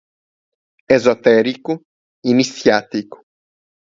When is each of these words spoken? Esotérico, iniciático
Esotérico, 0.95 1.73
iniciático 2.23 3.15